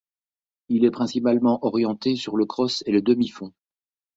[0.69, 3.53] Il est principalement orienté sur le cross et le demi-fond.